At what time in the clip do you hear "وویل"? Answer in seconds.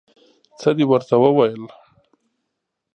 1.19-1.63